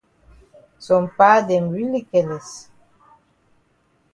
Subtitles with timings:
[0.85, 2.49] Some pa dem really careless.